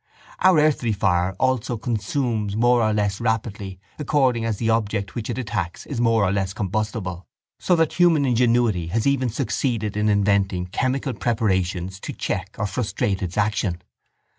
Our 0.39 0.59
earthly 0.59 0.93
fire 0.93 1.33
also 1.39 1.77
consumes 1.77 2.55
more 2.55 2.81
or 2.81 2.91
less 2.91 3.21
rapidly 3.21 3.79
according 3.99 4.45
as 4.45 4.57
the 4.57 4.71
object 4.71 5.13
which 5.13 5.29
it 5.29 5.37
attacks 5.37 5.85
is 5.85 6.01
more 6.01 6.23
or 6.25 6.31
less 6.31 6.53
combustible 6.55 7.27
so 7.59 7.75
that 7.75 7.93
human 7.93 8.25
ingenuity 8.25 8.87
has 8.87 9.05
even 9.05 9.29
succeeded 9.29 9.95
in 9.95 10.09
inventing 10.09 10.69
chemical 10.71 11.13
preparations 11.13 11.99
to 11.99 12.13
check 12.13 12.55
or 12.57 12.65
frustrate 12.65 13.21
its 13.21 13.37
action. 13.37 13.79